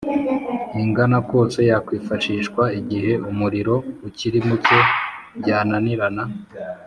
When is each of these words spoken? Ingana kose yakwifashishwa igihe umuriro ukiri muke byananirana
Ingana 0.83 1.17
kose 1.29 1.59
yakwifashishwa 1.69 2.63
igihe 2.79 3.11
umuriro 3.29 3.75
ukiri 4.07 4.39
muke 4.47 4.79
byananirana 5.39 6.23